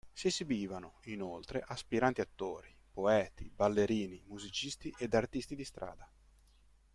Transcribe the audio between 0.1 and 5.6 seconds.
Si esibivano, inoltre, aspiranti attori, poeti, ballerini, musicisti, ed artisti